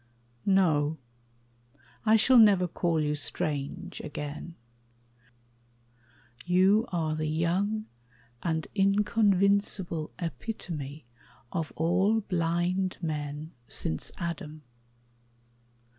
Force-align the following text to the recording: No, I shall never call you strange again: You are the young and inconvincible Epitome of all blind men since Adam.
No, 0.47 0.97
I 2.07 2.15
shall 2.15 2.39
never 2.39 2.67
call 2.67 2.99
you 2.99 3.13
strange 3.13 3.99
again: 4.03 4.55
You 6.43 6.87
are 6.91 7.13
the 7.15 7.27
young 7.27 7.85
and 8.41 8.67
inconvincible 8.73 10.09
Epitome 10.17 11.05
of 11.51 11.71
all 11.75 12.21
blind 12.21 12.97
men 13.03 13.51
since 13.67 14.11
Adam. 14.17 14.63